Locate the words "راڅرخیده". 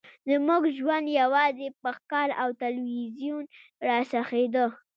3.87-4.65